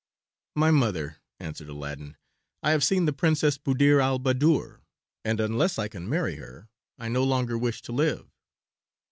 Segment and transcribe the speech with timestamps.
[0.55, 2.17] "My mother," answered Aladdin,
[2.63, 4.79] "I have seen the Princess Buddir al Baddoor,
[5.23, 8.27] and unless I can marry her I no longer wish to live."